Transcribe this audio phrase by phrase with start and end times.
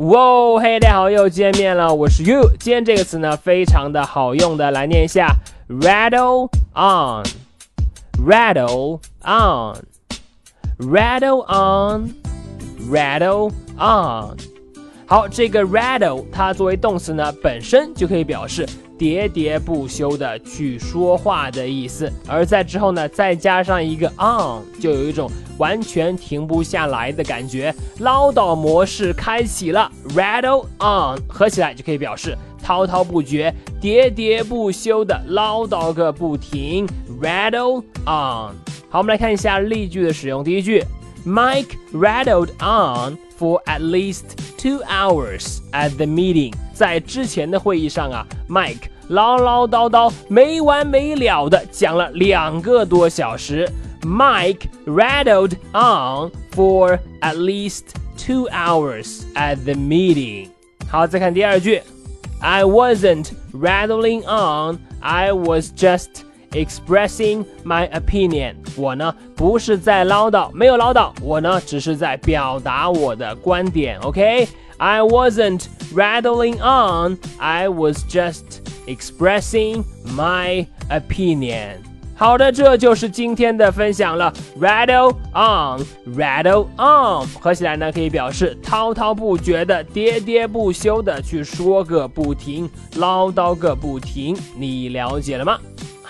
[0.00, 2.50] 哇，嘿，大家好，又见面了，我是 You。
[2.58, 5.36] 今天这个词呢，非常的好用的，来念一下
[5.68, 11.44] ：rattle on，rattle on，rattle
[12.80, 14.38] on，rattle on。
[15.10, 18.64] 好，这个 rattle 它作为动词呢，本身就可以表示。
[18.96, 36.86] 喋喋不休的去说话的意思，而在之后呢，再加上一个 on，就有一种完全停不下来的感觉，唠叨模式开启了，rattle on，合起来就可以表示滔滔不绝、喋喋不休的唠叨个不停
[37.20, 38.54] ，rattle on。
[38.90, 40.44] 好，我们来看一下例句的使用。
[40.44, 40.84] 第一句
[41.26, 46.53] ，Mike rattled on for at least two hours at the meeting。
[46.73, 53.69] 在之前的会议上啊，Mike 唠唠叨叨没完没了的讲了两个多小时。
[54.01, 60.49] Mike rattled on for at least two hours at the meeting。
[60.87, 61.81] 好，再看第二句，
[62.39, 66.07] I wasn't rattling on, I was just
[66.52, 68.54] expressing my opinion。
[68.76, 73.98] 我呢不是在唠叨，没有唠叨，我呢只是在表达我的观点。
[74.00, 74.48] OK。
[74.82, 79.84] I wasn't rattling on, I was just expressing
[80.16, 81.80] my opinion.
[82.14, 84.32] 好的，这就是今天的分享了。
[84.58, 85.84] Rattle on,
[86.16, 94.34] rattle on，合起来呢可以表示滔滔不绝的、喋喋不休的去说个不停、唠叨个不停。
[94.56, 95.58] 你了解了吗？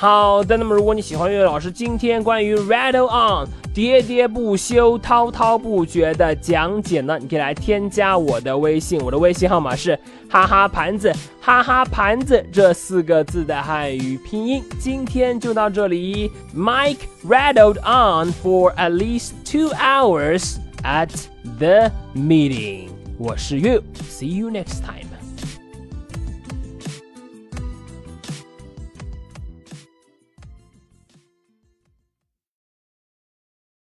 [0.01, 9.95] 好的，那么如果你喜欢岳老师今天关于 rattle on 喋喋不休、滔滔不绝的讲解呢，你可以来添加我的微信，我的微信号码是
[10.27, 14.65] 哈哈盘子哈哈盘子这四个字的汉语拼音。
[14.79, 21.11] 今天就到这里，Mike rattled on for at least two hours at
[21.59, 22.89] the meeting。
[23.19, 25.10] 我是 You，see you next time。